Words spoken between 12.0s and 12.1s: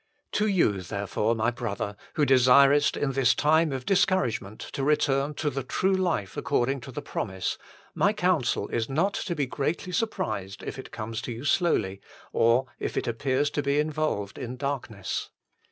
slowly